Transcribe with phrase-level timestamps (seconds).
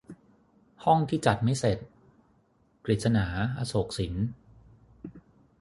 [0.83, 1.77] ห้องที่จัดไม่เสร็จ-
[2.85, 3.25] กฤษณา
[3.57, 4.13] อโศกสิน